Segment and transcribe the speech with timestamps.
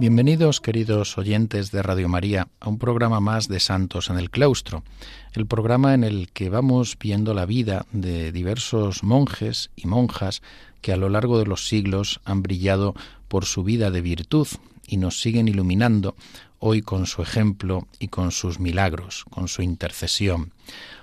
[0.00, 4.84] Bienvenidos, queridos oyentes de Radio María, a un programa más de Santos en el Claustro,
[5.32, 10.40] el programa en el que vamos viendo la vida de diversos monjes y monjas
[10.82, 12.94] que a lo largo de los siglos han brillado
[13.26, 14.46] por su vida de virtud
[14.86, 16.14] y nos siguen iluminando
[16.60, 20.52] hoy con su ejemplo y con sus milagros, con su intercesión.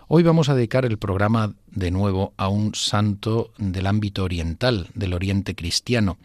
[0.08, 5.16] Hoy vamos a dedicar el programa de nuevo a un santo del ámbito oriental, del
[5.16, 6.20] oriente cristiano,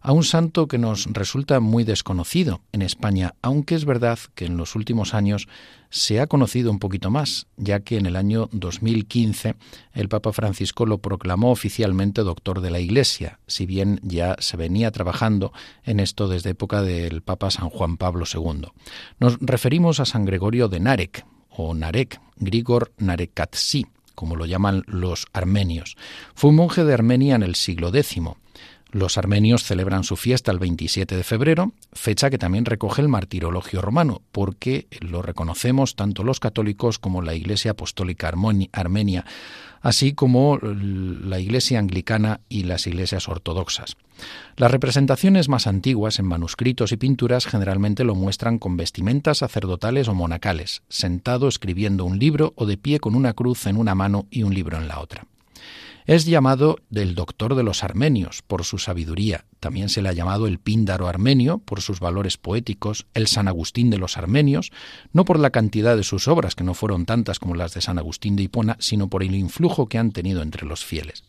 [0.00, 4.56] a un santo que nos resulta muy desconocido en España, aunque es verdad que en
[4.56, 5.48] los últimos años
[5.90, 9.54] se ha conocido un poquito más, ya que en el año 2015
[9.92, 14.90] el Papa Francisco lo proclamó oficialmente doctor de la Iglesia, si bien ya se venía
[14.92, 15.52] trabajando
[15.84, 18.68] en esto desde época del Papa San Juan Pablo II.
[19.20, 21.26] Nos referimos a San Gregorio de Narek,
[21.56, 25.96] o Narek, Grigor Narekatsi, como lo llaman los armenios.
[26.34, 28.18] Fue un monje de Armenia en el siglo X.
[28.96, 33.82] Los armenios celebran su fiesta el 27 de febrero, fecha que también recoge el martirologio
[33.82, 38.32] romano, porque lo reconocemos tanto los católicos como la Iglesia Apostólica
[38.72, 39.26] Armenia
[39.82, 43.98] así como la Iglesia anglicana y las iglesias ortodoxas.
[44.56, 50.14] Las representaciones más antiguas en manuscritos y pinturas generalmente lo muestran con vestimentas sacerdotales o
[50.14, 54.42] monacales, sentado escribiendo un libro o de pie con una cruz en una mano y
[54.42, 55.26] un libro en la otra.
[56.06, 59.44] Es llamado del doctor de los armenios por su sabiduría.
[59.58, 63.90] También se le ha llamado el píndaro armenio por sus valores poéticos, el San Agustín
[63.90, 64.70] de los armenios,
[65.12, 67.98] no por la cantidad de sus obras, que no fueron tantas como las de San
[67.98, 71.24] Agustín de Hipona, sino por el influjo que han tenido entre los fieles.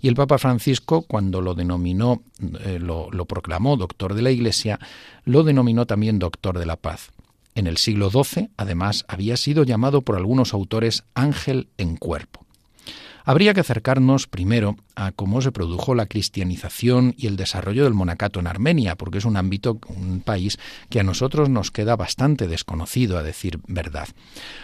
[0.00, 2.24] Y el Papa Francisco, cuando lo denominó,
[2.64, 4.80] eh, lo, lo proclamó doctor de la Iglesia,
[5.24, 7.12] lo denominó también doctor de la paz.
[7.54, 12.45] En el siglo XII, además, había sido llamado por algunos autores ángel en cuerpo.
[13.28, 18.38] Habría que acercarnos primero a cómo se produjo la cristianización y el desarrollo del monacato
[18.38, 20.60] en Armenia, porque es un ámbito, un país
[20.90, 24.06] que a nosotros nos queda bastante desconocido, a decir verdad.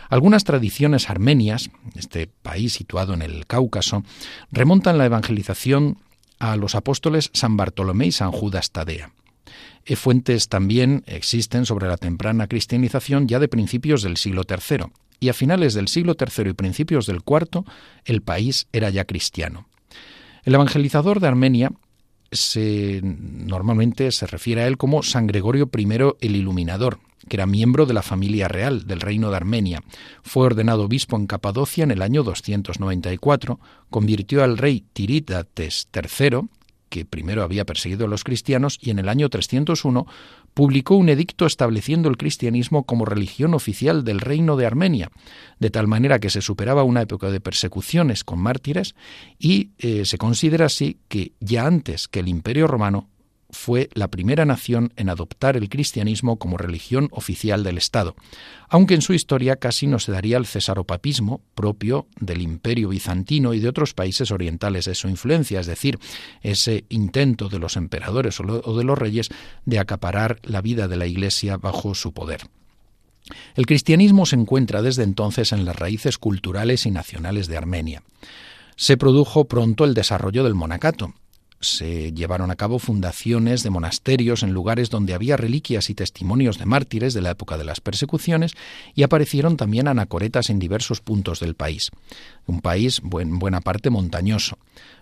[0.09, 4.05] Algunas tradiciones armenias, este país situado en el Cáucaso,
[4.53, 5.99] remontan la evangelización
[6.39, 9.11] a los apóstoles San Bartolomé y San Judas Tadea.
[9.85, 14.87] E fuentes también existen sobre la temprana cristianización ya de principios del siglo III
[15.23, 17.63] y a finales del siglo III y principios del IV
[18.05, 19.69] el país era ya cristiano.
[20.43, 21.71] El evangelizador de Armenia
[22.33, 25.87] se, normalmente se refiere a él como San Gregorio I
[26.21, 29.85] el Iluminador, que era miembro de la familia real del reino de Armenia.
[30.25, 33.61] Fue ordenado obispo en Capadocia en el año 294,
[33.91, 36.49] convirtió al rey Tiridates III,
[36.89, 40.05] que primero había perseguido a los cristianos, y en el año 301
[40.55, 45.11] publicó un edicto estableciendo el cristianismo como religión oficial del reino de Armenia,
[45.59, 48.95] de tal manera que se superaba una época de persecuciones con mártires
[49.39, 53.09] y eh, se considera así que ya antes que el imperio romano
[53.53, 58.17] fue la primera nación en adoptar el cristianismo como religión oficial del Estado,
[58.69, 63.61] aunque en su historia casi no se daría el cesaropapismo propio del imperio bizantino y
[63.61, 65.99] de otros países orientales de su influencia, es decir,
[66.41, 69.29] ese intento de los emperadores o de los reyes
[69.67, 72.43] de acaparar la vida de la Iglesia bajo su poder.
[73.55, 78.03] El cristianismo se encuentra desde entonces en las raíces culturales y nacionales de Armenia.
[78.77, 81.15] Se produjo pronto el desarrollo del monacato,
[81.63, 86.67] se llevaron a cabo fundaciones de monasterios en lugares donde había reliquias y testimonios de
[86.67, 88.53] mártires de la época de las persecuciones
[88.95, 91.91] y aparecieron también anacoretas en diversos puntos del país.
[92.47, 94.59] Un país en buena parte montañoso.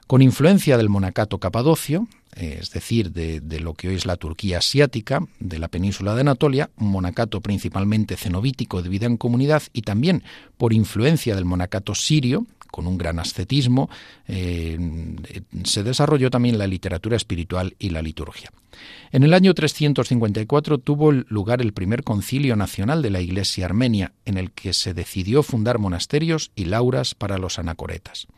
[0.06, 5.22] Con influencia del monacato capadocio, es decir, de, lo que hoy es la Turquía asiática,
[5.38, 10.24] de la península de Anatolia, un monacato principalmente cenobítico de vida en comunidad y también
[10.56, 13.90] por influencia del monacato sirio, con un gran ascetismo,
[14.28, 14.78] eh,
[15.64, 18.50] se desarrolló también la literatura espiritual y la liturgia.
[19.12, 24.38] En el año 354 tuvo lugar el primer concilio nacional de la Iglesia armenia, en
[24.38, 28.28] el que se decidió fundar monasterios y lauras para los anacoretas.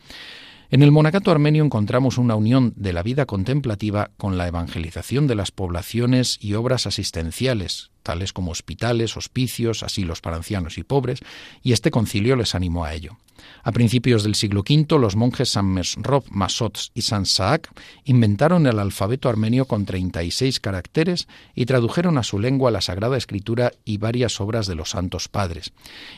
[0.72, 5.34] En el monacato armenio encontramos una unión de la vida contemplativa con la evangelización de
[5.34, 11.20] las poblaciones y obras asistenciales, tales como hospitales, hospicios, asilos para ancianos y pobres,
[11.62, 13.18] y este concilio les animó a ello.
[13.62, 17.70] A principios del siglo V, los monjes San Mesrov Masots y San Saak
[18.04, 23.72] inventaron el alfabeto armenio con 36 caracteres y tradujeron a su lengua la Sagrada Escritura
[23.84, 25.72] y varias obras de los Santos Padres.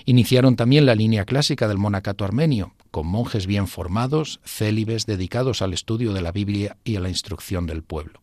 [0.04, 5.72] Iniciaron también la línea clásica del monacato armenio, con monjes bien formados, célibes, dedicados al
[5.72, 8.20] estudio de la Biblia y a la instrucción del pueblo.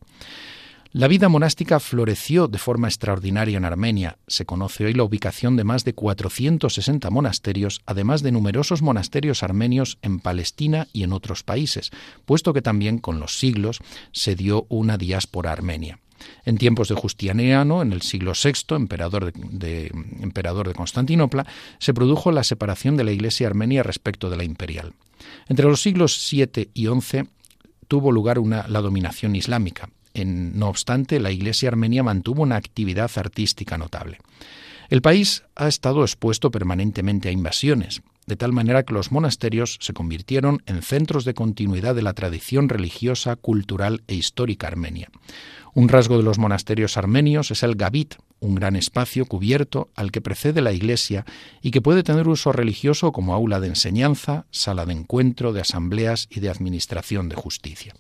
[0.94, 4.18] La vida monástica floreció de forma extraordinaria en Armenia.
[4.28, 10.00] Se conoce hoy la ubicación de más de 460 monasterios, además de numerosos monasterios armenios
[10.02, 11.92] en Palestina y en otros países,
[12.26, 13.80] puesto que también con los siglos
[14.12, 16.00] se dio una diáspora armenia.
[16.44, 21.48] En tiempos de Justiniano, en el siglo VI, emperador de, Constantinopla,
[21.80, 24.92] se produjo la separación de la Iglesia armenia respecto de la imperial.
[25.48, 27.30] Entre los siglos VII y XI
[27.88, 33.78] tuvo lugar una, la dominación islámica no obstante, la Iglesia armenia mantuvo una actividad artística
[33.78, 34.20] notable.
[34.90, 39.94] El país ha estado expuesto permanentemente a invasiones, de tal manera que los monasterios se
[39.94, 45.10] convirtieron en centros de continuidad de la tradición religiosa, cultural e histórica armenia.
[45.74, 50.20] Un rasgo de los monasterios armenios es el gabit, un gran espacio cubierto al que
[50.20, 51.26] precede la iglesia
[51.62, 56.28] y que puede tener uso religioso como aula de enseñanza, sala de encuentro, de asambleas
[56.30, 57.94] y de administración de justicia.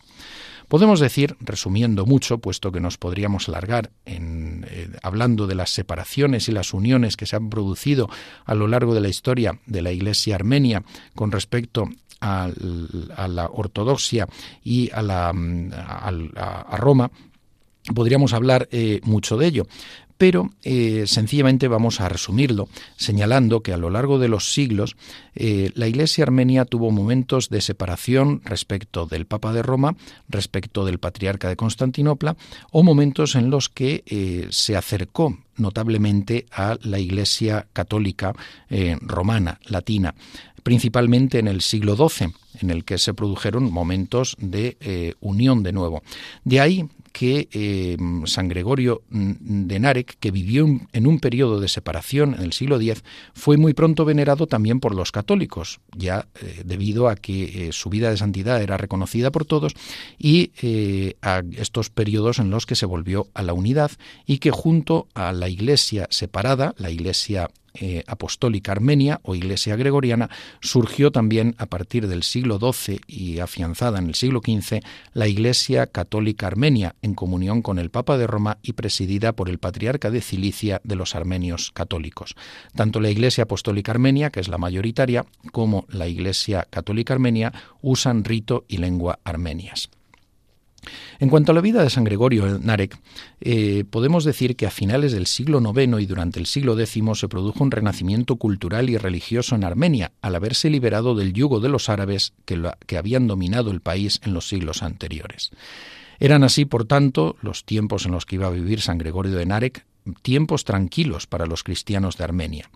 [0.71, 6.47] Podemos decir, resumiendo mucho, puesto que nos podríamos alargar en, eh, hablando de las separaciones
[6.47, 8.09] y las uniones que se han producido
[8.45, 11.89] a lo largo de la historia de la Iglesia armenia con respecto
[12.21, 12.49] a,
[13.27, 14.29] la ortodoxia
[14.63, 17.11] y a, a, Roma,
[17.93, 19.67] podríamos hablar eh, mucho de ello
[20.21, 24.95] pero eh, sencillamente vamos a resumirlo señalando que a lo largo de los siglos
[25.33, 29.95] eh, la Iglesia armenia tuvo momentos de separación respecto del Papa de Roma,
[30.29, 32.37] respecto del Patriarca de Constantinopla,
[32.69, 38.33] o momentos en los que eh, se acercó notablemente a la Iglesia católica
[39.01, 40.13] romana, latina,
[40.61, 42.31] principalmente en el siglo XII,
[42.61, 46.01] en el que se produjeron momentos de unión de nuevo.
[46.43, 52.33] De ahí que eh, San Gregorio de Narek, que vivió en un periodo de separación
[52.35, 53.03] en el siglo X,
[53.33, 57.89] fue muy pronto venerado también por los católicos, ya eh, debido a que eh, su
[57.89, 59.73] vida de santidad era reconocida por todos
[60.17, 60.51] y
[61.21, 63.91] a estos periodos en los que se volvió a la unidad
[64.25, 70.29] y que junto a la Iglesia separada, la Iglesia eh, apostólica armenia o Iglesia gregoriana,
[70.61, 74.81] surgió también a partir del siglo XII y afianzada en el siglo XV
[75.13, 79.59] la Iglesia católica armenia, en comunión con el Papa de Roma y presidida por el
[79.59, 82.35] Patriarca de Cilicia de los armenios católicos.
[82.75, 88.23] Tanto la Iglesia apostólica armenia, que es la mayoritaria, como la Iglesia católica armenia usan
[88.23, 89.89] rito y lengua armenias.
[91.19, 92.97] En cuanto a la vida de San Gregorio Narek,
[93.41, 97.27] eh, podemos decir que a finales del siglo IX y durante el siglo X se
[97.27, 101.89] produjo un renacimiento cultural y religioso en Armenia, al haberse liberado del yugo de los
[101.89, 105.51] árabes que, que habían dominado el país en los siglos anteriores.
[106.19, 109.45] Eran así, por tanto, los tiempos en los que iba a vivir San Gregorio de
[109.45, 109.85] Narek,
[110.21, 112.69] tiempos tranquilos para los cristianos de Armenia.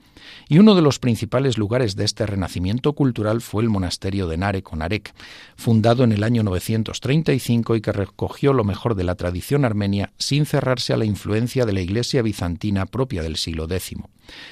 [0.47, 4.71] Y uno de los principales lugares de este renacimiento cultural fue el monasterio de Narek
[4.73, 5.13] o Narek,
[5.55, 10.45] fundado en el año 935 y que recogió lo mejor de la tradición armenia sin
[10.45, 13.97] cerrarse a la influencia de la iglesia bizantina propia del siglo X.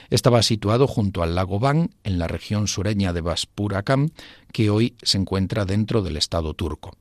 [0.10, 4.10] Estaba situado junto al lago Van, en la región sureña de Baspurakam,
[4.52, 6.96] que hoy se encuentra dentro del Estado turco.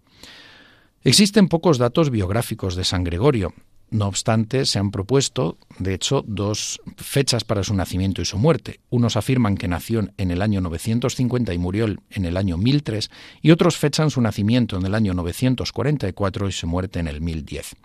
[1.05, 3.53] Existen pocos datos biográficos de San Gregorio,
[3.93, 8.81] no obstante, se han propuesto, de hecho, dos fechas para su nacimiento y su muerte.
[8.89, 13.11] Unos afirman que nació en el año 950 y murió en el año 1003,
[13.43, 17.77] y otros fechan su nacimiento en el año 944 y su muerte en el 1010.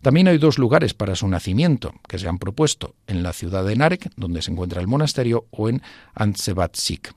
[0.00, 3.76] También hay dos lugares para su nacimiento que se han propuesto, en la ciudad de
[3.76, 5.82] Narek, donde se encuentra el monasterio, o en
[6.14, 7.12] Antsebatsik.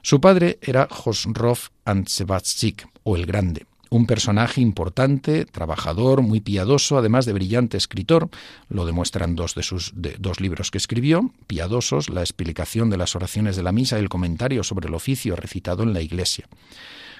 [0.00, 7.26] Su padre era Josrov Antsebatsik, o el Grande un personaje importante, trabajador, muy piadoso, además
[7.26, 8.28] de brillante escritor.
[8.68, 13.54] Lo demuestran dos de sus dos libros que escribió, piadosos, la explicación de las oraciones
[13.54, 16.48] de la misa y el comentario sobre el oficio recitado en la iglesia.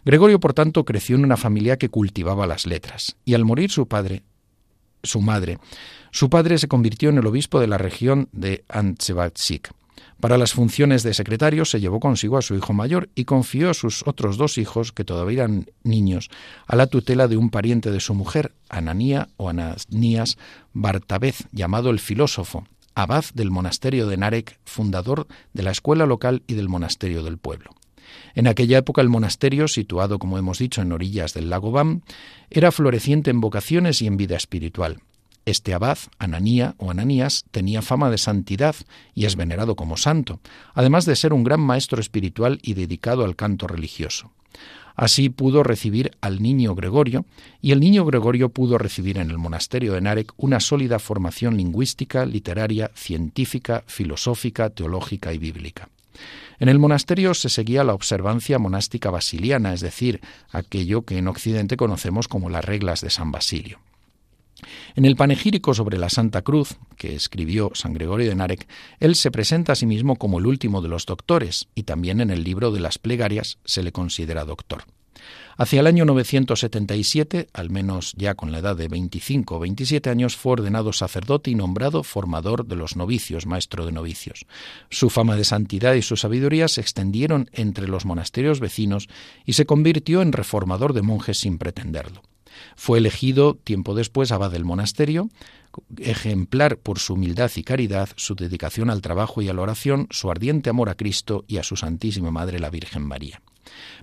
[0.04, 3.86] Gregorio, por tanto, creció en una familia que cultivaba las letras, y al morir su
[3.86, 4.24] padre,
[5.02, 5.58] su madre,
[6.10, 9.70] su padre se convirtió en el obispo de la región de Antsebatsik.
[10.24, 13.74] Para las funciones de secretario se llevó consigo a su hijo mayor y confió a
[13.74, 16.30] sus otros dos hijos, que todavía eran niños,
[16.66, 20.38] a la tutela de un pariente de su mujer, Ananía o Ananías
[20.72, 26.54] Bartabez, llamado el filósofo, abad del monasterio de Narek, fundador de la escuela local y
[26.54, 27.72] del monasterio del pueblo.
[28.34, 32.00] En aquella época el monasterio, situado, como hemos dicho, en orillas del lago Bam,
[32.48, 35.02] era floreciente en vocaciones y en vida espiritual.
[35.46, 38.74] Este abad, Ananía o Ananías, tenía fama de santidad
[39.14, 40.40] y es venerado como santo,
[40.72, 44.30] además de ser un gran maestro espiritual y dedicado al canto religioso.
[44.96, 47.26] Así pudo recibir al niño Gregorio,
[47.60, 52.24] y el niño Gregorio pudo recibir en el monasterio de Narek una sólida formación lingüística,
[52.24, 55.88] literaria, científica, filosófica, teológica y bíblica.
[56.60, 60.20] En el monasterio se seguía la observancia monástica basiliana, es decir,
[60.52, 63.80] aquello que en Occidente conocemos como las reglas de San Basilio.
[64.96, 68.68] En el panegírico sobre la Santa Cruz, que escribió San Gregorio de Narek,
[69.00, 72.30] él se presenta a sí mismo como el último de los doctores, y también en
[72.30, 74.84] el libro de las plegarias se le considera doctor.
[75.56, 80.36] Hacia el año 977, al menos ya con la edad de 25 o 27 años,
[80.36, 84.46] fue ordenado sacerdote y nombrado formador de los novicios, maestro de novicios.
[84.90, 89.08] Su fama de santidad y su sabiduría se extendieron entre los monasterios vecinos
[89.44, 92.22] y se convirtió en reformador de monjes sin pretenderlo.
[92.76, 95.28] Fue elegido tiempo después abad del monasterio,
[95.98, 100.30] ejemplar por su humildad y caridad, su dedicación al trabajo y a la oración, su
[100.30, 103.40] ardiente amor a Cristo y a su Santísima Madre la Virgen María.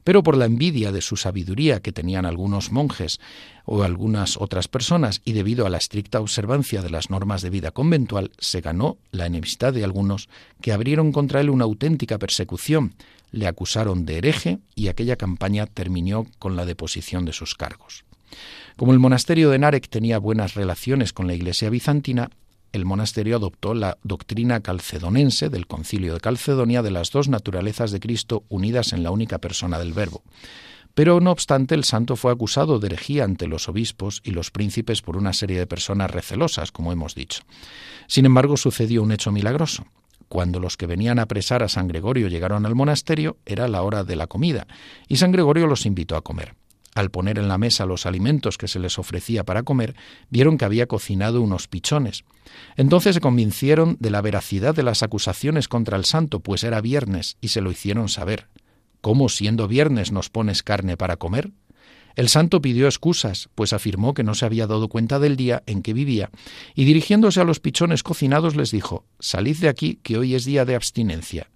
[0.03, 3.19] Pero por la envidia de su sabiduría que tenían algunos monjes
[3.65, 7.71] o algunas otras personas y debido a la estricta observancia de las normas de vida
[7.71, 10.29] conventual, se ganó la enemistad de algunos
[10.61, 12.95] que abrieron contra él una auténtica persecución,
[13.31, 18.03] le acusaron de hereje y aquella campaña terminó con la deposición de sus cargos.
[18.75, 22.29] Como el monasterio de Narek tenía buenas relaciones con la Iglesia bizantina,
[22.71, 27.99] el monasterio adoptó la doctrina calcedonense del concilio de Calcedonia de las dos naturalezas de
[27.99, 30.23] Cristo unidas en la única persona del Verbo.
[30.93, 35.01] Pero no obstante, el santo fue acusado de herejía ante los obispos y los príncipes
[35.01, 37.43] por una serie de personas recelosas, como hemos dicho.
[38.07, 39.85] Sin embargo, sucedió un hecho milagroso.
[40.27, 44.03] Cuando los que venían a apresar a San Gregorio llegaron al monasterio, era la hora
[44.03, 44.67] de la comida,
[45.07, 46.55] y San Gregorio los invitó a comer.
[46.93, 49.95] Al poner en la mesa los alimentos que se les ofrecía para comer,
[50.29, 52.25] vieron que había cocinado unos pichones.
[52.75, 57.37] Entonces se convencieron de la veracidad de las acusaciones contra el santo, pues era viernes,
[57.39, 58.47] y se lo hicieron saber.
[58.99, 61.51] ¿Cómo siendo viernes nos pones carne para comer?
[62.15, 65.81] El santo pidió excusas, pues afirmó que no se había dado cuenta del día en
[65.81, 66.29] que vivía,
[66.75, 70.65] y dirigiéndose a los pichones cocinados les dijo Salid de aquí, que hoy es día
[70.65, 71.49] de abstinencia.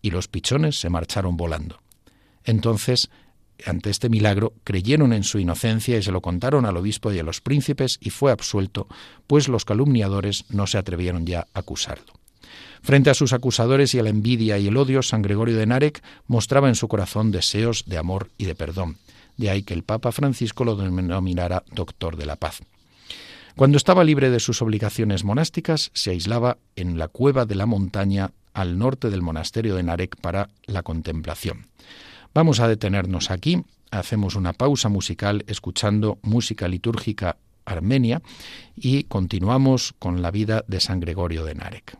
[0.00, 1.80] Y los pichones se marcharon volando.
[2.44, 3.10] Entonces
[3.66, 7.22] ante este milagro, creyeron en su inocencia y se lo contaron al obispo y a
[7.22, 8.88] los príncipes y fue absuelto,
[9.26, 12.12] pues los calumniadores no se atrevieron ya a acusarlo.
[12.82, 16.02] Frente a sus acusadores y a la envidia y el odio, San Gregorio de Narek
[16.26, 18.96] mostraba en su corazón deseos de amor y de perdón.
[19.36, 22.60] De ahí que el Papa Francisco lo denominara doctor de la paz.
[23.56, 28.30] Cuando estaba libre de sus obligaciones monásticas, se aislaba en la cueva de la montaña
[28.54, 31.66] al norte del monasterio de Narek para la contemplación.
[32.38, 38.22] Vamos a detenernos aquí, hacemos una pausa musical escuchando música litúrgica armenia
[38.76, 41.98] y continuamos con la vida de San Gregorio de Narek.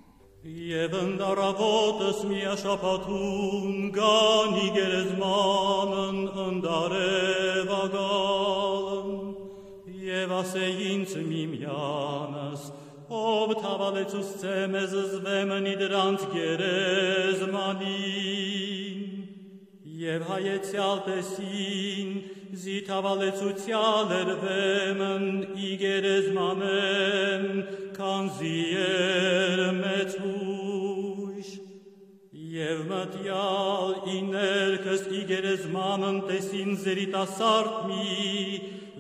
[19.99, 22.11] Եվ հայեցյալ տեսին,
[22.63, 25.25] զիթավալեցուցյալ էր վեմն,
[25.69, 27.47] իգերեզմանեն,
[27.97, 31.49] կանզի էր մեծ հույշ։
[32.53, 38.15] Եվ մտյալ իներքս իգերեզմանն տեսին զերիտասարդ մի,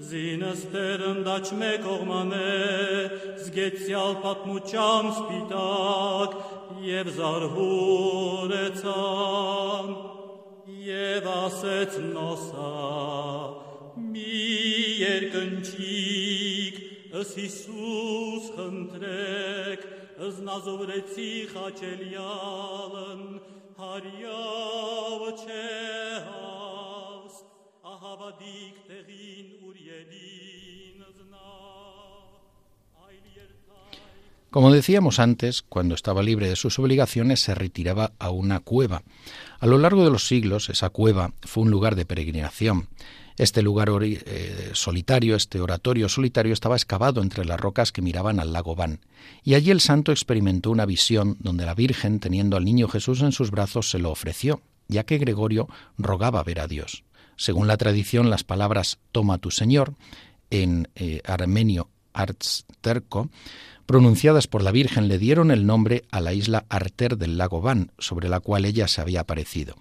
[0.09, 2.50] զինստերն դաչ մեկ ողմանե,
[3.47, 6.37] զգեցյալ պատմուճան սպիտակ,
[6.90, 7.69] և զարհուրեցան,
[11.08, 12.70] Եվ ասեց նոսա,
[14.12, 14.40] մի
[15.00, 16.80] երկնչիկ,
[17.20, 19.86] ըս Հիսուս խնդրեք,
[20.26, 23.22] ըս նազովրեցի խաչելյալն,
[23.78, 25.70] հարյավ չէ
[26.26, 27.40] հաս,
[27.94, 30.48] ահավադիկ տեղին ուր ելին
[34.50, 39.02] Como decíamos antes, cuando estaba libre de sus obligaciones se retiraba a una cueva.
[39.61, 42.88] A lo largo de los siglos, esa cueva fue un lugar de peregrinación.
[43.37, 48.55] Este lugar eh, solitario, este oratorio solitario, estaba excavado entre las rocas que miraban al
[48.55, 49.00] lago Van.
[49.45, 53.33] Y allí el santo experimentó una visión donde la Virgen, teniendo al niño Jesús en
[53.33, 57.05] sus brazos, se lo ofreció, ya que Gregorio rogaba ver a Dios.
[57.37, 59.93] Según la tradición, las palabras Toma tu Señor,
[60.50, 63.30] en eh, armenio Arzterco,
[63.87, 67.92] pronunciadas por la Virgen, le dieron el nombre a la isla Arter del lago Van,
[67.98, 69.76] sobre la cual ella se había aparecido.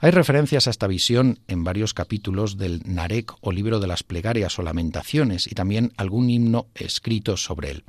[0.00, 4.58] Hay referencias a esta visión en varios capítulos del Narek o libro de las plegarias
[4.58, 7.84] o lamentaciones y también algún himno escrito sobre él.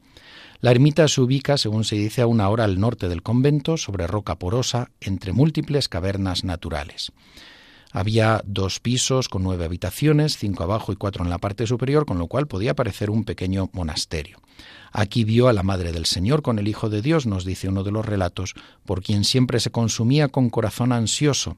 [0.62, 4.08] La ermita se ubica, según se dice, a una hora al norte del convento, sobre
[4.08, 7.12] roca porosa, entre múltiples cavernas naturales.
[7.96, 12.18] Había dos pisos con nueve habitaciones, cinco abajo y cuatro en la parte superior, con
[12.18, 14.40] lo cual podía parecer un pequeño monasterio.
[14.92, 17.84] Aquí vio a la Madre del Señor con el Hijo de Dios, nos dice uno
[17.84, 21.58] de los relatos, por quien siempre se consumía con corazón ansioso.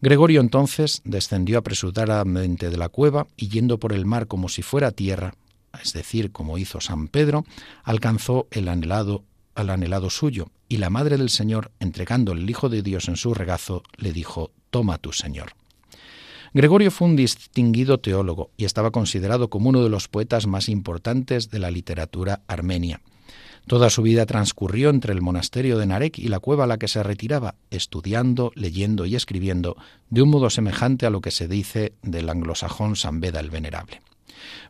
[0.00, 4.92] Gregorio entonces descendió apresuradamente de la cueva y yendo por el mar como si fuera
[4.92, 5.34] tierra,
[5.82, 7.44] es decir, como hizo San Pedro,
[7.82, 9.24] alcanzó el anhelado
[9.56, 13.34] al anhelado suyo, y la Madre del Señor, entregándole el Hijo de Dios en su
[13.34, 15.52] regazo, le dijo, Toma tu Señor.
[16.52, 21.50] Gregorio fue un distinguido teólogo y estaba considerado como uno de los poetas más importantes
[21.50, 23.02] de la literatura armenia.
[23.66, 26.88] Toda su vida transcurrió entre el monasterio de Narek y la cueva a la que
[26.88, 29.76] se retiraba, estudiando, leyendo y escribiendo
[30.08, 34.00] de un modo semejante a lo que se dice del anglosajón San Beda el Venerable.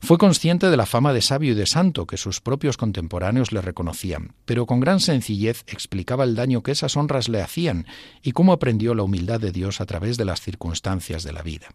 [0.01, 3.61] Fue consciente de la fama de sabio y de santo que sus propios contemporáneos le
[3.61, 7.87] reconocían, pero con gran sencillez explicaba el daño que esas honras le hacían
[8.23, 11.69] y cómo aprendió la humildad de Dios a través de las circunstancias de la vida.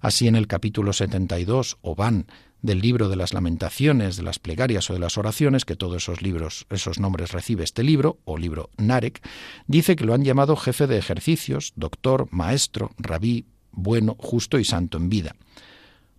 [0.00, 2.26] Así en el capítulo 72, o van,
[2.62, 6.22] del libro de las lamentaciones, de las plegarias o de las oraciones, que todos esos
[6.22, 9.22] libros, esos nombres recibe este libro, o libro Narek,
[9.66, 14.98] dice que lo han llamado jefe de ejercicios, doctor, maestro, rabí, bueno, justo y santo
[14.98, 15.36] en vida.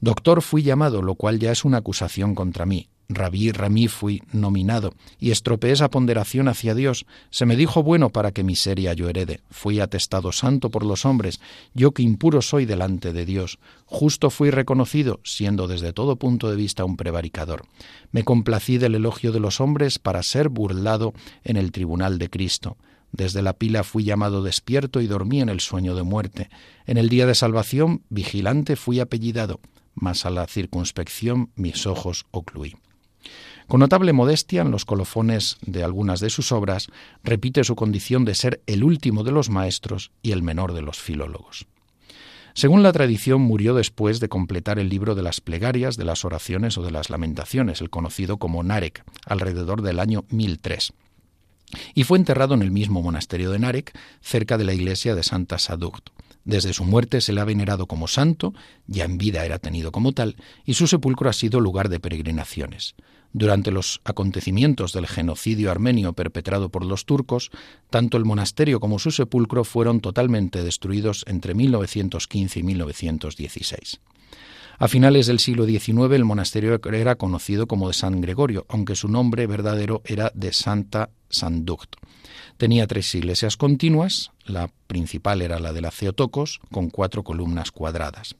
[0.01, 2.87] Doctor fui llamado, lo cual ya es una acusación contra mí.
[3.11, 7.05] Rabí Ramí fui nominado, y estropeé esa ponderación hacia Dios.
[7.31, 9.41] Se me dijo bueno para que miseria yo herede.
[9.49, 11.41] Fui atestado santo por los hombres,
[11.73, 13.57] yo que impuro soy delante de Dios.
[13.85, 17.65] Justo fui reconocido, siendo desde todo punto de vista un prevaricador.
[18.11, 21.13] Me complací del elogio de los hombres para ser burlado
[21.43, 22.77] en el tribunal de Cristo.
[23.11, 26.49] Desde la pila fui llamado despierto y dormí en el sueño de muerte.
[26.85, 29.59] En el día de salvación, vigilante fui apellidado
[29.99, 32.75] mas a la circunspección mis ojos ocluí.
[33.67, 36.87] Con notable modestia, en los colofones de algunas de sus obras,
[37.23, 40.97] repite su condición de ser el último de los maestros y el menor de los
[40.97, 41.67] filólogos.
[42.55, 46.77] Según la tradición, murió después de completar el libro de las plegarias, de las oraciones
[46.77, 50.93] o de las lamentaciones, el conocido como Narek, alrededor del año 1003.
[51.93, 55.59] Y fue enterrado en el mismo monasterio de Narek, cerca de la iglesia de Santa
[55.59, 56.09] Sadugt.
[56.45, 58.53] Desde su muerte se le ha venerado como santo,
[58.87, 62.95] ya en vida era tenido como tal, y su sepulcro ha sido lugar de peregrinaciones.
[63.31, 67.51] Durante los acontecimientos del genocidio armenio perpetrado por los turcos,
[67.89, 73.99] tanto el monasterio como su sepulcro fueron totalmente destruidos entre 1915 y 1916.
[74.79, 79.09] A finales del siglo XIX el monasterio era conocido como de San Gregorio, aunque su
[79.09, 81.95] nombre verdadero era de Santa Sanduct.
[82.57, 88.35] Tenía tres iglesias continuas, la principal era la de la Ceotocos, con cuatro columnas cuadradas.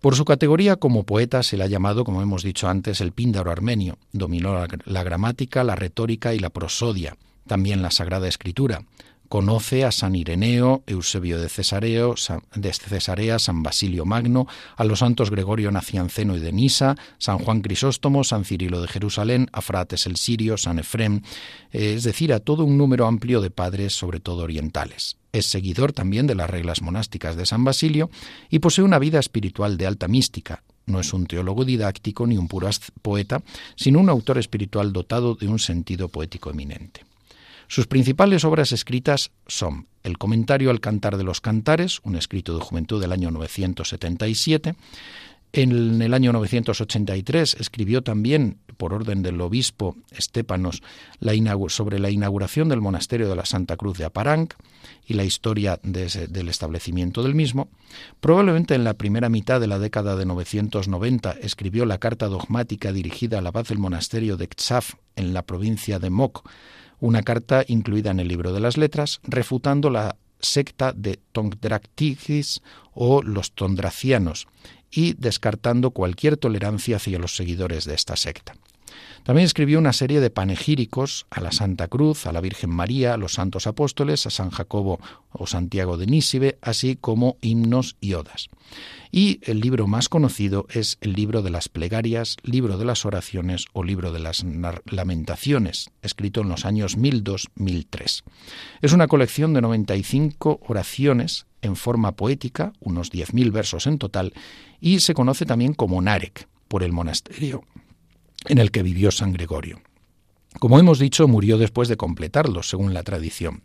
[0.00, 3.50] Por su categoría como poeta se le ha llamado, como hemos dicho antes, el píndaro
[3.50, 3.96] armenio.
[4.12, 8.84] Dominó la, la gramática, la retórica y la prosodia, también la Sagrada Escritura.
[9.34, 12.14] Conoce a San Ireneo, Eusebio de, Cesareo,
[12.54, 17.60] de Cesarea, San Basilio Magno, a los santos Gregorio Nacianceno y de Nisa, San Juan
[17.60, 21.22] Crisóstomo, San Cirilo de Jerusalén, a Frates el Sirio, San Efrem,
[21.72, 25.16] eh, es decir, a todo un número amplio de padres, sobre todo orientales.
[25.32, 28.10] Es seguidor también de las reglas monásticas de San Basilio
[28.50, 32.46] y posee una vida espiritual de alta mística, no es un teólogo didáctico ni un
[32.46, 32.70] puro
[33.02, 33.42] poeta,
[33.74, 37.04] sino un autor espiritual dotado de un sentido poético eminente.
[37.68, 42.64] Sus principales obras escritas son el Comentario al Cantar de los Cantares, un escrito de
[42.64, 44.74] juventud del año 977,
[45.56, 50.82] en el año 983 escribió también, por orden del obispo Estépanos,
[51.68, 54.54] sobre la inauguración del monasterio de la Santa Cruz de Aparanc
[55.06, 57.68] y la historia del establecimiento del mismo.
[58.20, 63.38] Probablemente en la primera mitad de la década de 990 escribió la carta dogmática dirigida
[63.38, 66.48] al abad del monasterio de Ksaf en la provincia de Mok,
[67.00, 73.22] una carta incluida en el libro de las letras, refutando la secta de Tongdractigis o
[73.22, 74.46] los tondracianos
[74.90, 78.54] y descartando cualquier tolerancia hacia los seguidores de esta secta.
[79.24, 83.16] También escribió una serie de panegíricos a la Santa Cruz, a la Virgen María, a
[83.16, 85.00] los santos apóstoles, a San Jacobo
[85.32, 88.48] o Santiago de Nísibe, así como himnos y odas.
[89.10, 93.64] Y el libro más conocido es el libro de las plegarias, libro de las oraciones
[93.72, 94.44] o libro de las
[94.90, 98.24] lamentaciones, escrito en los años 1002-1003.
[98.82, 104.34] Es una colección de 95 oraciones en forma poética, unos 10.000 versos en total,
[104.80, 107.64] y se conoce también como Narek por el monasterio
[108.46, 109.80] en el que vivió San Gregorio.
[110.58, 113.62] Como hemos dicho, murió después de completarlo, según la tradición.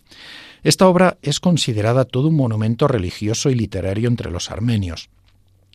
[0.64, 5.10] Esta obra es considerada todo un monumento religioso y literario entre los armenios,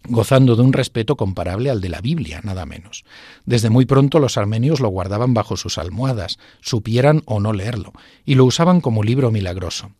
[0.08, 3.04] gozando de un respeto comparable al de la Biblia, nada menos.
[3.46, 7.92] Desde muy pronto los armenios lo guardaban bajo sus almohadas, supieran o no leerlo,
[8.24, 9.92] y lo usaban como libro milagroso.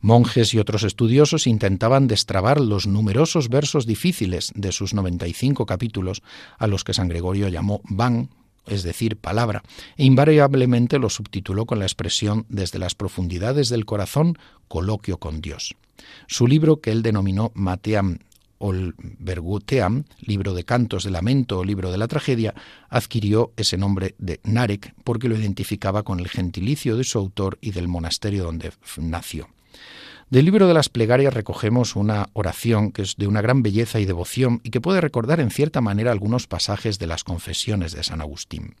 [0.00, 6.22] Monjes y otros estudiosos intentaban destrabar los numerosos versos difíciles de sus 95 capítulos,
[6.58, 8.30] a los que San Gregorio llamó van,
[8.66, 9.62] es decir, palabra,
[9.96, 15.74] e invariablemente lo subtituló con la expresión desde las profundidades del corazón, coloquio con Dios.
[16.26, 18.18] Su libro, que él denominó Mateam
[18.58, 22.54] Olberguteam, libro de cantos de lamento o libro de la tragedia,
[22.90, 27.70] adquirió ese nombre de Narek porque lo identificaba con el gentilicio de su autor y
[27.70, 29.48] del monasterio donde nació.
[30.30, 34.04] Del libro de las plegarias recogemos una oración que es de una gran belleza y
[34.04, 38.20] devoción y que puede recordar en cierta manera algunos pasajes de las confesiones de San
[38.20, 38.76] Agustín.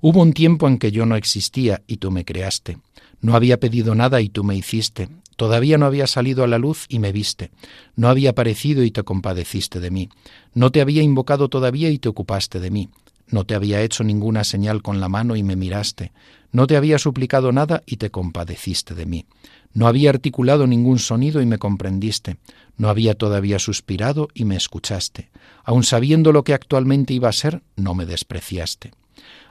[0.00, 2.78] Hubo un tiempo en que yo no existía y tú me creaste.
[3.20, 5.10] No había pedido nada y tú me hiciste.
[5.36, 7.50] Todavía no había salido a la luz y me viste.
[7.94, 10.08] No había aparecido y te compadeciste de mí.
[10.54, 12.88] No te había invocado todavía y te ocupaste de mí.
[13.28, 16.12] No te había hecho ninguna señal con la mano y me miraste.
[16.52, 19.26] No te había suplicado nada y te compadeciste de mí.
[19.72, 22.36] No había articulado ningún sonido y me comprendiste.
[22.76, 25.30] No había todavía suspirado y me escuchaste.
[25.64, 28.92] Aun sabiendo lo que actualmente iba a ser, no me despreciaste.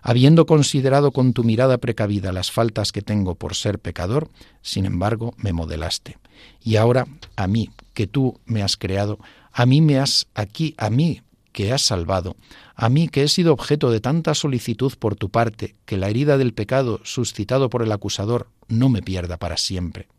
[0.02, 4.30] Habiendo considerado con tu mirada precavida las faltas que tengo por ser pecador,
[4.62, 6.18] sin embargo me modelaste.
[6.64, 9.20] Y ahora, a mí, que tú me has creado,
[9.52, 11.22] a mí me has aquí, a mí
[11.56, 12.36] que has salvado,
[12.76, 16.38] a mí que he sido objeto de tanta solicitud por tu parte, que la herida
[16.38, 20.10] del pecado suscitado por el acusador no me pierda para siempre.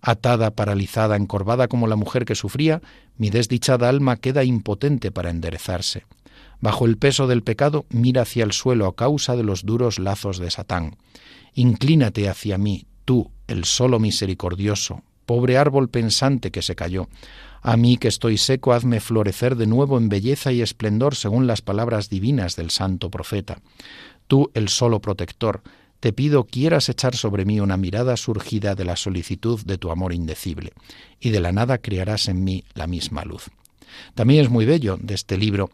[0.00, 2.80] Atada, paralizada, encorvada como la mujer que sufría,
[3.18, 6.06] mi desdichada alma queda impotente para enderezarse.
[6.58, 10.38] Bajo el peso del pecado, mira hacia el suelo a causa de los duros lazos
[10.38, 10.96] de Satán.
[11.52, 17.08] Inclínate hacia mí, tú, el solo misericordioso, pobre árbol pensante que se cayó.
[17.62, 21.62] A mí que estoy seco, hazme florecer de nuevo en belleza y esplendor según las
[21.62, 23.60] palabras divinas del santo profeta.
[24.26, 25.62] Tú, el solo protector,
[26.00, 30.12] te pido quieras echar sobre mí una mirada surgida de la solicitud de tu amor
[30.12, 30.72] indecible,
[31.18, 33.48] y de la nada crearás en mí la misma luz.
[34.14, 35.70] También es muy bello de este libro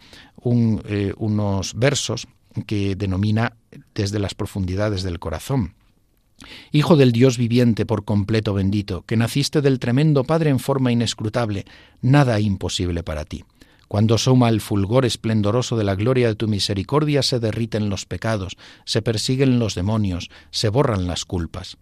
[0.88, 2.27] eh, unos versos
[2.66, 3.57] que denomina
[3.94, 5.75] desde las profundidades del corazón.
[6.72, 11.64] Hijo del Dios viviente por completo bendito, que naciste del tremendo Padre en forma inescrutable,
[12.02, 13.44] nada imposible para ti.
[13.88, 18.57] Cuando suma el fulgor esplendoroso de la gloria de tu misericordia, se derriten los pecados,
[18.85, 21.77] se persiguen los demonios, se borran las culpas.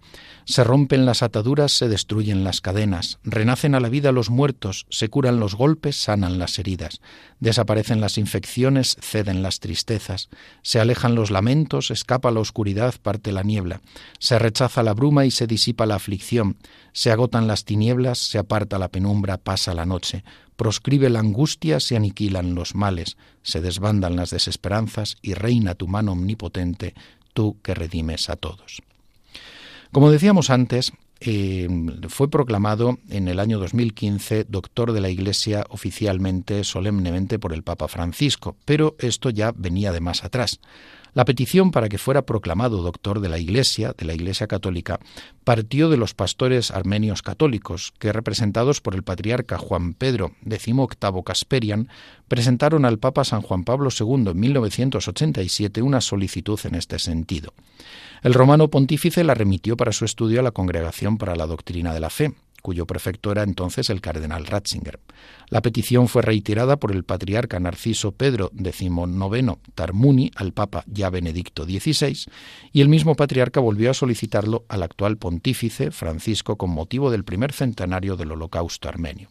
[0.45, 5.09] Se rompen las ataduras, se destruyen las cadenas, renacen a la vida los muertos, se
[5.09, 7.01] curan los golpes, sanan las heridas,
[7.39, 10.29] desaparecen las infecciones, ceden las tristezas,
[10.63, 13.81] se alejan los lamentos, escapa la oscuridad, parte la niebla,
[14.19, 16.57] se rechaza la bruma y se disipa la aflicción,
[16.93, 20.25] se agotan las tinieblas, se aparta la penumbra, pasa la noche,
[20.63, 26.13] proscribe la angustia, se aniquilan los males, se desbandan las desesperanzas y reina tu mano
[26.13, 26.95] omnipotente,
[27.35, 28.81] tú que redimes a todos.
[29.91, 31.69] Como decíamos antes, eh,
[32.09, 37.89] fue proclamado en el año 2015 doctor de la Iglesia oficialmente, solemnemente por el Papa
[37.89, 40.61] Francisco, pero esto ya venía de más atrás.
[41.15, 44.99] La petición para que fuera proclamado doctor de la Iglesia, de la Iglesia católica,
[45.45, 51.89] partió de los pastores armenios católicos, que representados por el patriarca Juan Pedro XVIII Casperian,
[52.29, 57.53] presentaron al Papa San Juan Pablo II en 1987 una solicitud en este sentido.
[58.23, 62.01] El romano pontífice la remitió para su estudio a la Congregación para la Doctrina de
[62.01, 65.01] la Fe, cuyo prefecto era entonces el cardenal Ratzinger.
[65.49, 71.65] La petición fue reiterada por el patriarca Narciso Pedro XIX Tarmuni al Papa ya Benedicto
[71.65, 72.31] XVI,
[72.73, 77.53] y el mismo patriarca volvió a solicitarlo al actual pontífice Francisco con motivo del primer
[77.53, 79.29] centenario del Holocausto armenio.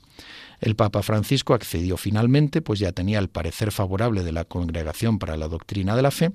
[0.62, 5.36] El Papa Francisco accedió finalmente, pues ya tenía el parecer favorable de la Congregación para
[5.36, 6.32] la Doctrina de la Fe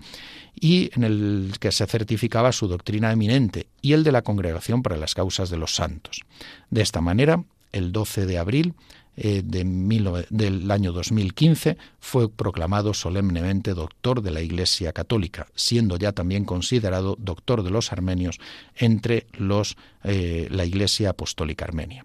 [0.61, 4.97] y en el que se certificaba su doctrina eminente y el de la Congregación para
[4.97, 6.23] las Causas de los Santos.
[6.71, 8.75] De esta manera, el 12 de abril
[9.17, 16.45] eh, del año 2015 fue proclamado solemnemente doctor de la Iglesia Católica, siendo ya también
[16.45, 18.41] considerado doctor de los armenios
[18.75, 22.05] entre los, eh, la Iglesia Apostólica Armenia.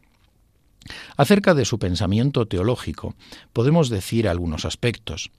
[1.17, 3.15] Acerca de su pensamiento teológico,
[3.53, 5.31] podemos decir algunos aspectos.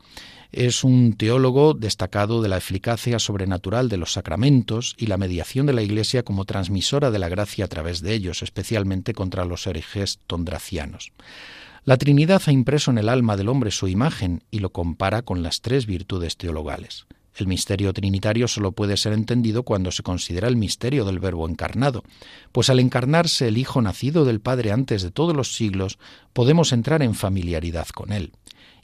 [0.53, 5.73] Es un teólogo destacado de la eficacia sobrenatural de los sacramentos y la mediación de
[5.73, 10.19] la Iglesia como transmisora de la gracia a través de ellos, especialmente contra los herejes
[10.27, 11.13] tondracianos.
[11.85, 15.43] La Trinidad ha impreso en el alma del hombre su imagen y lo compara con
[15.43, 17.07] las tres virtudes teologales.
[17.35, 22.05] El misterio trinitario solo puede ser entendido cuando se considera el misterio del Verbo encarnado,
[22.53, 25.99] pues al encarnarse el Hijo nacido del Padre antes de todos los siglos,
[26.33, 28.33] podemos entrar en familiaridad con Él.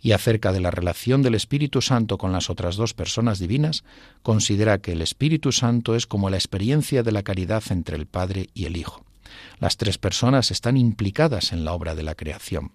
[0.00, 3.84] Y acerca de la relación del Espíritu Santo con las otras dos personas divinas,
[4.22, 8.48] considera que el Espíritu Santo es como la experiencia de la caridad entre el Padre
[8.54, 9.04] y el Hijo.
[9.58, 12.70] Las tres personas están implicadas en la obra de la creación.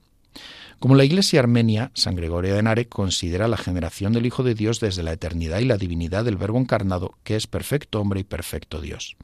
[0.80, 4.80] Como la Iglesia armenia, San Gregorio de Narek considera la generación del Hijo de Dios
[4.80, 8.82] desde la eternidad y la divinidad del Verbo encarnado, que es perfecto hombre y perfecto
[8.82, 9.16] Dios.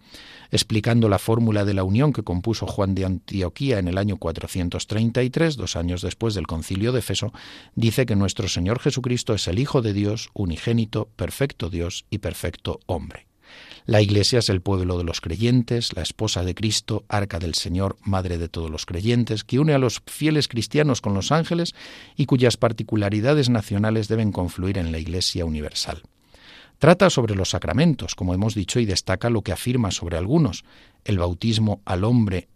[0.51, 5.57] Explicando la fórmula de la unión que compuso Juan de Antioquía en el año 433,
[5.57, 7.33] dos años después del concilio de Efeso,
[7.75, 12.79] dice que nuestro Señor Jesucristo es el Hijo de Dios, unigénito, perfecto Dios y perfecto
[12.85, 13.28] hombre.
[13.85, 17.97] La Iglesia es el pueblo de los creyentes, la esposa de Cristo, arca del Señor,
[18.03, 21.73] madre de todos los creyentes, que une a los fieles cristianos con los ángeles
[22.15, 26.03] y cuyas particularidades nacionales deben confluir en la Iglesia universal.
[26.77, 30.63] Trata sobre los sacramentos, como hemos dicho, y destaca lo que afirma sobre algunos,
[31.03, 32.47] el bautismo al hombre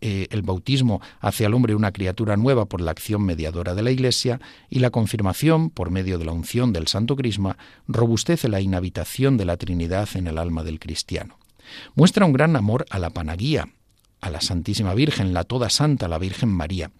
[0.00, 3.90] eh, el bautismo hace al hombre una criatura nueva por la acción mediadora de la
[3.90, 7.56] Iglesia y la confirmación, por medio de la unción del Santo Crisma,
[7.88, 11.38] robustece la inhabitación de la Trinidad en el alma del cristiano.
[11.94, 13.68] Muestra un gran amor a la panaguía,
[14.20, 16.90] a la Santísima Virgen, la Toda Santa, la Virgen María.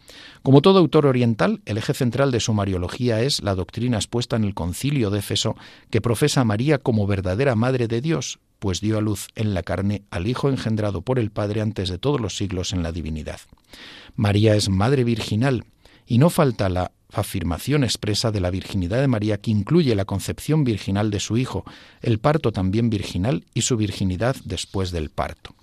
[0.43, 4.45] Como todo autor oriental, el eje central de su mariología es la doctrina expuesta en
[4.45, 5.57] el concilio de Éfeso,
[5.91, 9.62] que profesa a María como verdadera Madre de Dios, pues dio a luz en la
[9.62, 13.40] carne al Hijo engendrado por el Padre antes de todos los siglos en la divinidad.
[14.14, 15.64] María es Madre Virginal,
[16.07, 20.64] y no falta la afirmación expresa de la virginidad de María que incluye la concepción
[20.64, 21.64] virginal de su Hijo,
[22.01, 25.55] el parto también virginal y su virginidad después del parto.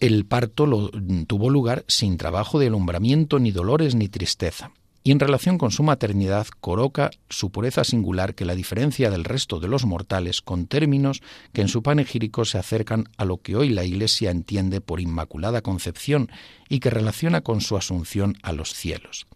[0.00, 0.90] El parto
[1.26, 4.70] tuvo lugar sin trabajo de alumbramiento, ni dolores, ni tristeza
[5.08, 9.58] y en relación con su maternidad coloca su pureza singular que la diferencia del resto
[9.58, 11.22] de los mortales con términos
[11.54, 15.62] que en su panegírico se acercan a lo que hoy la Iglesia entiende por Inmaculada
[15.62, 16.30] Concepción
[16.68, 19.26] y que relaciona con su asunción a los cielos.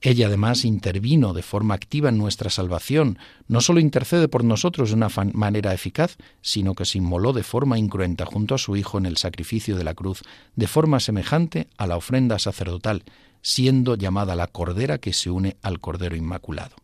[0.00, 4.94] Ella además intervino de forma activa en nuestra salvación, no solo intercede por nosotros de
[4.94, 9.04] una manera eficaz, sino que se inmoló de forma incruenta junto a su Hijo en
[9.04, 10.22] el sacrificio de la cruz,
[10.56, 13.04] de forma semejante a la ofrenda sacerdotal,
[13.42, 16.76] siendo llamada la Cordera que se une al Cordero Inmaculado.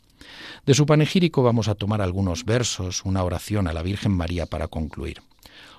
[0.65, 4.69] De su panegírico vamos a tomar algunos versos, una oración a la Virgen María para
[4.69, 5.23] concluir.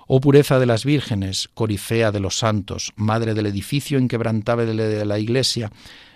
[0.08, 5.20] Oh pureza de las vírgenes, corifea de los santos, madre del edificio inquebrantable de la
[5.20, 5.72] Iglesia,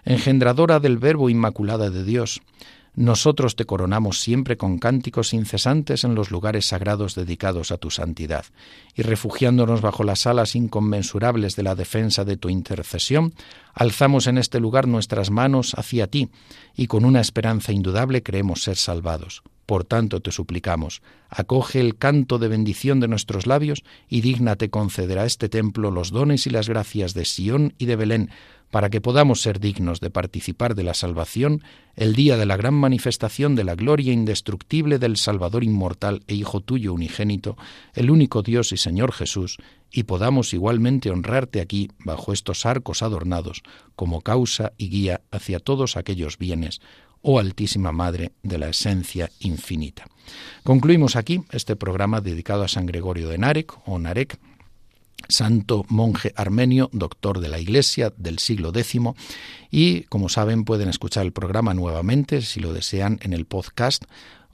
[0.05, 2.41] engendradora del Verbo Inmaculada de Dios,
[2.93, 8.45] nosotros te coronamos siempre con cánticos incesantes en los lugares sagrados dedicados a tu santidad,
[8.95, 13.33] y refugiándonos bajo las alas inconmensurables de la defensa de tu intercesión,
[13.73, 16.29] alzamos en este lugar nuestras manos hacia ti,
[16.75, 19.43] y con una esperanza indudable creemos ser salvados.
[19.71, 25.17] Por tanto te suplicamos, acoge el canto de bendición de nuestros labios y dígnate conceder
[25.17, 28.31] a este templo los dones y las gracias de Sión y de Belén,
[28.69, 31.63] para que podamos ser dignos de participar de la salvación
[31.95, 36.59] el día de la gran manifestación de la gloria indestructible del Salvador inmortal e Hijo
[36.59, 37.55] tuyo unigénito,
[37.93, 39.57] el único Dios y Señor Jesús,
[39.89, 43.63] y podamos igualmente honrarte aquí, bajo estos arcos adornados,
[43.95, 46.81] como causa y guía hacia todos aquellos bienes,
[47.21, 50.05] oh Altísima Madre de la Esencia Infinita.
[50.63, 54.37] Concluimos aquí este programa dedicado a San Gregorio de Narek, o Narek,
[55.27, 59.01] santo monje armenio, doctor de la Iglesia del siglo X.
[59.71, 64.05] Y como saben, pueden escuchar el programa nuevamente, si lo desean, en el podcast.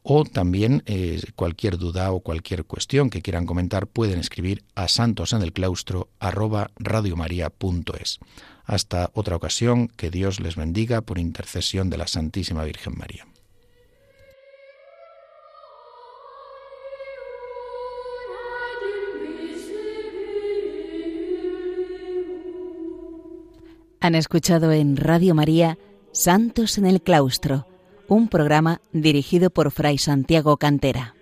[0.10, 6.08] O también eh, cualquier duda o cualquier cuestión que quieran comentar pueden escribir a santosenelclaustro
[8.68, 13.26] Hasta otra ocasión, que Dios les bendiga por intercesión de la Santísima Virgen María.
[24.02, 25.78] Han escuchado en Radio María
[26.12, 27.68] Santos en el Claustro,
[28.08, 31.17] un programa dirigido por Fray Santiago Cantera.